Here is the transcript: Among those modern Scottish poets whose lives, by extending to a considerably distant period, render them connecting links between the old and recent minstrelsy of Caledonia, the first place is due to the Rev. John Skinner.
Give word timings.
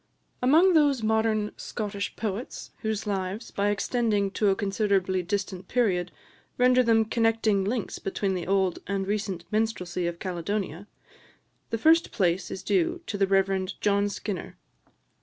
Among 0.41 0.73
those 0.73 1.03
modern 1.03 1.51
Scottish 1.57 2.15
poets 2.15 2.71
whose 2.79 3.05
lives, 3.05 3.51
by 3.51 3.69
extending 3.69 4.31
to 4.31 4.49
a 4.49 4.55
considerably 4.55 5.21
distant 5.21 5.67
period, 5.67 6.11
render 6.57 6.81
them 6.81 7.05
connecting 7.05 7.63
links 7.63 7.99
between 7.99 8.33
the 8.33 8.47
old 8.47 8.79
and 8.87 9.05
recent 9.05 9.45
minstrelsy 9.51 10.07
of 10.07 10.17
Caledonia, 10.17 10.87
the 11.69 11.77
first 11.77 12.11
place 12.11 12.49
is 12.49 12.63
due 12.63 13.01
to 13.05 13.15
the 13.15 13.27
Rev. 13.27 13.67
John 13.79 14.09
Skinner. 14.09 14.57